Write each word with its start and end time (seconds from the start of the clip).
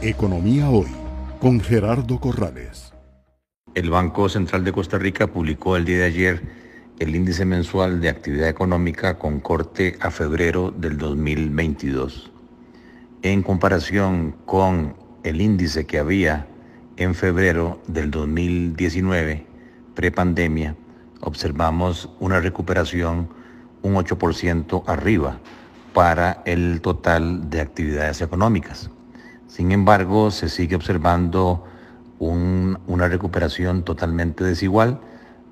Economía 0.00 0.70
Hoy 0.70 0.86
con 1.40 1.58
Gerardo 1.58 2.20
Corrales. 2.20 2.92
El 3.74 3.90
Banco 3.90 4.28
Central 4.28 4.62
de 4.62 4.70
Costa 4.70 4.96
Rica 4.96 5.26
publicó 5.26 5.76
el 5.76 5.84
día 5.84 5.98
de 5.98 6.04
ayer 6.04 6.42
el 7.00 7.16
índice 7.16 7.44
mensual 7.44 8.00
de 8.00 8.08
actividad 8.08 8.48
económica 8.48 9.18
con 9.18 9.40
corte 9.40 9.96
a 10.00 10.12
febrero 10.12 10.70
del 10.70 10.98
2022. 10.98 12.30
En 13.22 13.42
comparación 13.42 14.36
con 14.46 14.94
el 15.24 15.40
índice 15.40 15.84
que 15.84 15.98
había 15.98 16.46
en 16.96 17.16
febrero 17.16 17.82
del 17.88 18.12
2019, 18.12 19.46
prepandemia, 19.96 20.76
observamos 21.22 22.08
una 22.20 22.38
recuperación 22.38 23.30
un 23.82 23.94
8% 23.96 24.84
arriba 24.86 25.40
para 25.92 26.40
el 26.46 26.82
total 26.82 27.50
de 27.50 27.60
actividades 27.60 28.20
económicas. 28.20 28.92
Sin 29.48 29.72
embargo, 29.72 30.30
se 30.30 30.48
sigue 30.48 30.76
observando 30.76 31.64
una 32.20 33.08
recuperación 33.08 33.82
totalmente 33.82 34.44
desigual, 34.44 35.00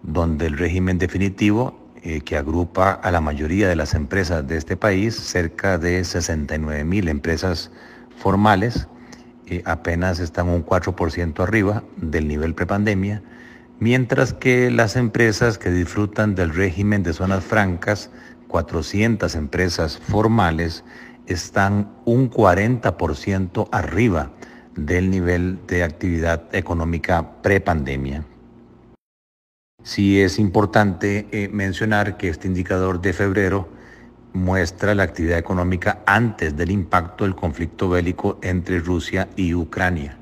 donde 0.03 0.47
el 0.47 0.59
régimen 0.59 0.99
definitivo, 0.99 1.79
eh, 2.03 2.21
que 2.21 2.37
agrupa 2.37 2.93
a 2.93 3.11
la 3.11 3.21
mayoría 3.21 3.69
de 3.69 3.75
las 3.77 3.95
empresas 3.95 4.47
de 4.47 4.57
este 4.57 4.77
país, 4.77 5.17
cerca 5.17 5.79
de 5.79 6.05
69 6.05 6.85
mil 6.85 7.09
empresas 7.09 7.71
formales, 8.17 8.87
eh, 9.47 9.63
apenas 9.65 10.21
están 10.21 10.49
un 10.49 10.65
4% 10.65 11.43
arriba 11.43 11.83
del 11.97 12.29
nivel 12.29 12.55
prepandemia, 12.55 13.23
mientras 13.81 14.33
que 14.33 14.71
las 14.71 14.97
empresas 14.97 15.57
que 15.57 15.71
disfrutan 15.71 16.35
del 16.35 16.53
régimen 16.53 17.03
de 17.03 17.13
zonas 17.13 17.45
francas, 17.45 18.11
400 18.49 19.35
empresas 19.35 19.99
formales, 19.99 20.85
están 21.27 21.93
un 22.05 22.31
40% 22.31 23.69
arriba 23.73 24.33
del 24.75 25.11
nivel 25.11 25.59
de 25.67 25.83
actividad 25.83 26.55
económica 26.55 27.43
prepandemia. 27.43 28.25
Sí 29.83 30.21
es 30.21 30.39
importante 30.39 31.29
eh, 31.31 31.49
mencionar 31.49 32.17
que 32.17 32.29
este 32.29 32.49
indicador 32.49 33.01
de 33.01 33.13
febrero 33.13 33.69
muestra 34.33 34.95
la 34.95 35.05
actividad 35.05 35.39
económica 35.39 36.03
antes 36.07 36.57
del 36.57 36.71
impacto 36.71 37.25
del 37.25 37.35
conflicto 37.35 37.89
bélico 37.89 38.39
entre 38.43 38.81
Rusia 38.81 39.29
y 39.37 39.55
Ucrania, 39.55 40.19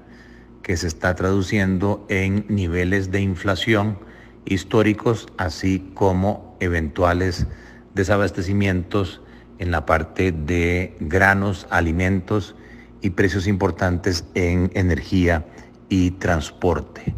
que 0.63 0.77
se 0.77 0.87
está 0.87 1.15
traduciendo 1.15 2.07
en 2.09 2.47
niveles 2.49 3.11
de 3.11 3.21
inflación 3.21 3.99
históricos, 4.45 5.29
así 5.37 5.91
como 5.95 6.57
eventuales 6.61 7.47
desabastecimientos 7.95 9.21
en 9.59 9.71
la 9.71 9.87
parte 9.87 10.33
de 10.33 10.97
granos, 11.01 11.67
alimentos 11.71 12.57
y 13.01 13.11
precios 13.11 13.47
importantes 13.47 14.25
en 14.35 14.71
energía 14.75 15.47
y 15.89 16.13
transporte. 16.13 17.15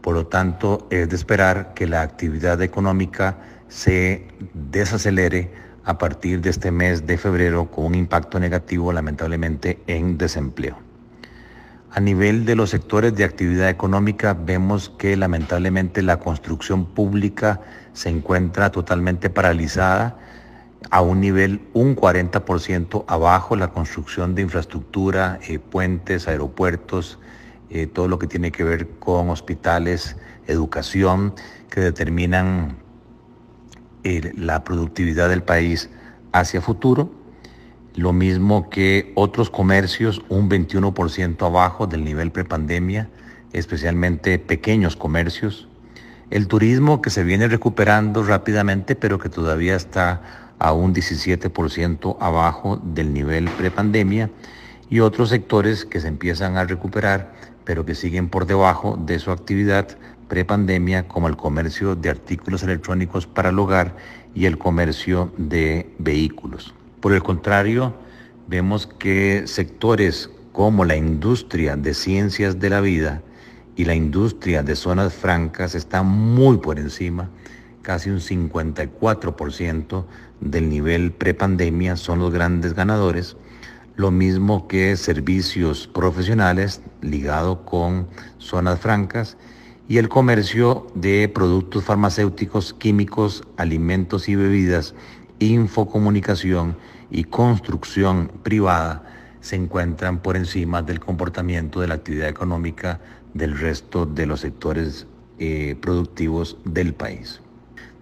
Por 0.00 0.14
lo 0.14 0.26
tanto, 0.26 0.86
es 0.90 1.08
de 1.08 1.16
esperar 1.16 1.74
que 1.74 1.86
la 1.86 2.02
actividad 2.02 2.62
económica 2.62 3.38
se 3.68 4.28
desacelere 4.54 5.52
a 5.84 5.98
partir 5.98 6.40
de 6.40 6.50
este 6.50 6.70
mes 6.70 7.06
de 7.06 7.18
febrero 7.18 7.70
con 7.70 7.86
un 7.86 7.94
impacto 7.94 8.40
negativo 8.40 8.92
lamentablemente 8.92 9.80
en 9.86 10.18
desempleo. 10.18 10.78
A 11.92 12.00
nivel 12.00 12.44
de 12.44 12.56
los 12.56 12.70
sectores 12.70 13.14
de 13.14 13.24
actividad 13.24 13.70
económica 13.70 14.34
vemos 14.34 14.90
que 14.90 15.16
lamentablemente 15.16 16.02
la 16.02 16.18
construcción 16.18 16.86
pública 16.86 17.60
se 17.92 18.10
encuentra 18.10 18.70
totalmente 18.70 19.30
paralizada 19.30 20.18
a 20.90 21.00
un 21.00 21.20
nivel 21.20 21.60
un 21.72 21.96
40% 21.96 23.04
abajo 23.08 23.56
la 23.56 23.68
construcción 23.68 24.34
de 24.34 24.42
infraestructura, 24.42 25.38
eh, 25.48 25.58
puentes, 25.58 26.28
aeropuertos, 26.28 27.18
eh, 27.70 27.86
todo 27.86 28.08
lo 28.08 28.18
que 28.18 28.26
tiene 28.26 28.52
que 28.52 28.64
ver 28.64 28.88
con 28.98 29.30
hospitales, 29.30 30.16
educación, 30.46 31.34
que 31.70 31.80
determinan 31.80 32.76
eh, 34.04 34.32
la 34.36 34.62
productividad 34.62 35.28
del 35.28 35.42
país 35.42 35.90
hacia 36.32 36.60
futuro. 36.60 37.10
Lo 37.94 38.12
mismo 38.12 38.70
que 38.70 39.12
otros 39.16 39.50
comercios, 39.50 40.22
un 40.28 40.48
21% 40.48 41.44
abajo 41.44 41.86
del 41.86 42.04
nivel 42.04 42.30
prepandemia, 42.30 43.08
especialmente 43.52 44.38
pequeños 44.38 44.96
comercios. 44.96 45.66
El 46.30 46.46
turismo 46.46 47.00
que 47.00 47.10
se 47.10 47.24
viene 47.24 47.48
recuperando 47.48 48.22
rápidamente, 48.22 48.96
pero 48.96 49.18
que 49.18 49.28
todavía 49.28 49.76
está 49.76 50.45
a 50.58 50.72
un 50.72 50.94
17% 50.94 52.16
abajo 52.20 52.80
del 52.82 53.12
nivel 53.12 53.48
prepandemia 53.50 54.30
y 54.88 55.00
otros 55.00 55.30
sectores 55.30 55.84
que 55.84 56.00
se 56.00 56.08
empiezan 56.08 56.56
a 56.56 56.64
recuperar 56.64 57.34
pero 57.66 57.84
que 57.84 57.96
siguen 57.96 58.30
por 58.30 58.46
debajo 58.46 58.96
de 58.96 59.18
su 59.18 59.32
actividad 59.32 59.98
prepandemia 60.28 61.08
como 61.08 61.28
el 61.28 61.36
comercio 61.36 61.96
de 61.96 62.08
artículos 62.08 62.62
electrónicos 62.62 63.26
para 63.26 63.50
el 63.50 63.58
hogar 63.58 63.96
y 64.34 64.46
el 64.46 64.56
comercio 64.56 65.32
de 65.36 65.92
vehículos. 65.98 66.74
Por 67.00 67.12
el 67.12 67.22
contrario, 67.22 67.92
vemos 68.46 68.86
que 68.86 69.42
sectores 69.46 70.30
como 70.52 70.84
la 70.84 70.96
industria 70.96 71.76
de 71.76 71.92
ciencias 71.92 72.60
de 72.60 72.70
la 72.70 72.80
vida 72.80 73.22
y 73.74 73.84
la 73.84 73.96
industria 73.96 74.62
de 74.62 74.76
zonas 74.76 75.12
francas 75.12 75.74
están 75.74 76.06
muy 76.06 76.58
por 76.58 76.78
encima 76.78 77.28
casi 77.86 78.10
un 78.10 78.18
54% 78.18 80.04
del 80.40 80.68
nivel 80.68 81.12
prepandemia 81.12 81.94
son 81.94 82.18
los 82.18 82.32
grandes 82.32 82.74
ganadores, 82.74 83.36
lo 83.94 84.10
mismo 84.10 84.66
que 84.66 84.96
servicios 84.96 85.86
profesionales 85.86 86.82
ligado 87.00 87.64
con 87.64 88.08
zonas 88.38 88.80
francas 88.80 89.36
y 89.86 89.98
el 89.98 90.08
comercio 90.08 90.88
de 90.96 91.28
productos 91.28 91.84
farmacéuticos, 91.84 92.74
químicos, 92.74 93.44
alimentos 93.56 94.28
y 94.28 94.34
bebidas, 94.34 94.96
infocomunicación 95.38 96.76
y 97.08 97.22
construcción 97.22 98.32
privada 98.42 99.04
se 99.40 99.54
encuentran 99.54 100.18
por 100.18 100.36
encima 100.36 100.82
del 100.82 100.98
comportamiento 100.98 101.80
de 101.80 101.86
la 101.86 101.94
actividad 101.94 102.28
económica 102.28 102.98
del 103.32 103.56
resto 103.56 104.06
de 104.06 104.26
los 104.26 104.40
sectores 104.40 105.06
eh, 105.38 105.76
productivos 105.80 106.56
del 106.64 106.92
país. 106.92 107.42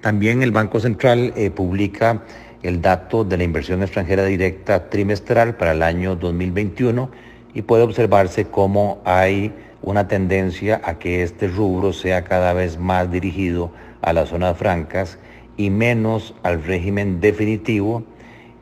También 0.04 0.42
el 0.42 0.50
Banco 0.50 0.80
Central 0.80 1.32
eh, 1.34 1.48
publica 1.48 2.24
el 2.62 2.82
dato 2.82 3.24
de 3.24 3.38
la 3.38 3.44
inversión 3.44 3.82
extranjera 3.82 4.26
directa 4.26 4.90
trimestral 4.90 5.56
para 5.56 5.72
el 5.72 5.82
año 5.82 6.14
2021 6.14 7.10
y 7.54 7.62
puede 7.62 7.84
observarse 7.84 8.44
cómo 8.44 9.00
hay 9.06 9.54
una 9.80 10.06
tendencia 10.06 10.78
a 10.84 10.98
que 10.98 11.22
este 11.22 11.48
rubro 11.48 11.94
sea 11.94 12.22
cada 12.22 12.52
vez 12.52 12.78
más 12.78 13.10
dirigido 13.10 13.72
a 14.02 14.12
las 14.12 14.28
zonas 14.28 14.58
francas 14.58 15.18
y 15.56 15.70
menos 15.70 16.34
al 16.42 16.62
régimen 16.62 17.22
definitivo, 17.22 18.04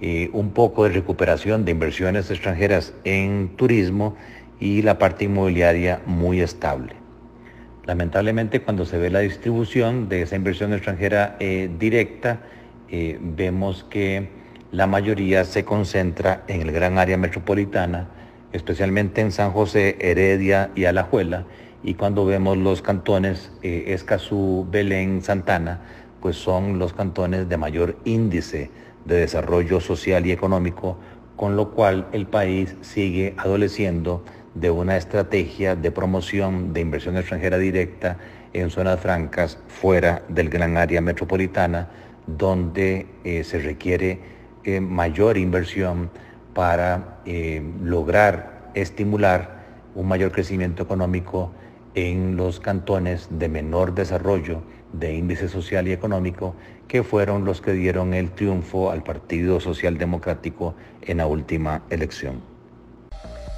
eh, 0.00 0.30
un 0.32 0.50
poco 0.50 0.84
de 0.84 0.90
recuperación 0.90 1.64
de 1.64 1.72
inversiones 1.72 2.30
extranjeras 2.30 2.94
en 3.02 3.48
turismo 3.56 4.14
y 4.60 4.82
la 4.82 4.96
parte 4.96 5.24
inmobiliaria 5.24 6.02
muy 6.06 6.40
estable. 6.40 7.01
Lamentablemente 7.84 8.62
cuando 8.62 8.84
se 8.84 8.96
ve 8.96 9.10
la 9.10 9.20
distribución 9.20 10.08
de 10.08 10.22
esa 10.22 10.36
inversión 10.36 10.72
extranjera 10.72 11.36
eh, 11.40 11.68
directa, 11.78 12.40
eh, 12.88 13.18
vemos 13.20 13.84
que 13.84 14.28
la 14.70 14.86
mayoría 14.86 15.44
se 15.44 15.64
concentra 15.64 16.44
en 16.46 16.62
el 16.62 16.70
gran 16.70 16.98
área 16.98 17.16
metropolitana, 17.16 18.08
especialmente 18.52 19.20
en 19.20 19.32
San 19.32 19.50
José, 19.50 19.96
Heredia 19.98 20.70
y 20.76 20.84
Alajuela, 20.84 21.44
y 21.82 21.94
cuando 21.94 22.24
vemos 22.24 22.56
los 22.56 22.82
cantones 22.82 23.50
eh, 23.62 23.86
Escazú, 23.88 24.66
Belén, 24.70 25.20
Santana, 25.20 25.80
pues 26.20 26.36
son 26.36 26.78
los 26.78 26.92
cantones 26.92 27.48
de 27.48 27.56
mayor 27.56 27.96
índice 28.04 28.70
de 29.04 29.16
desarrollo 29.16 29.80
social 29.80 30.24
y 30.24 30.30
económico, 30.30 30.98
con 31.34 31.56
lo 31.56 31.72
cual 31.72 32.06
el 32.12 32.26
país 32.26 32.76
sigue 32.82 33.34
adoleciendo 33.36 34.24
de 34.54 34.70
una 34.70 34.96
estrategia 34.96 35.76
de 35.76 35.90
promoción 35.90 36.72
de 36.72 36.80
inversión 36.80 37.16
extranjera 37.16 37.58
directa 37.58 38.18
en 38.52 38.70
zonas 38.70 39.00
francas 39.00 39.58
fuera 39.68 40.22
del 40.28 40.50
gran 40.50 40.76
área 40.76 41.00
metropolitana, 41.00 41.88
donde 42.26 43.06
eh, 43.24 43.44
se 43.44 43.58
requiere 43.60 44.20
eh, 44.64 44.80
mayor 44.80 45.38
inversión 45.38 46.10
para 46.54 47.20
eh, 47.24 47.62
lograr 47.82 48.70
estimular 48.74 49.62
un 49.94 50.08
mayor 50.08 50.32
crecimiento 50.32 50.82
económico 50.82 51.52
en 51.94 52.36
los 52.36 52.60
cantones 52.60 53.28
de 53.30 53.48
menor 53.48 53.94
desarrollo 53.94 54.62
de 54.92 55.14
índice 55.14 55.48
social 55.48 55.88
y 55.88 55.92
económico, 55.92 56.54
que 56.88 57.02
fueron 57.02 57.44
los 57.44 57.60
que 57.60 57.72
dieron 57.72 58.14
el 58.14 58.30
triunfo 58.32 58.90
al 58.90 59.02
Partido 59.02 59.60
Social 59.60 59.98
Democrático 59.98 60.74
en 61.02 61.18
la 61.18 61.26
última 61.26 61.82
elección. 61.90 62.51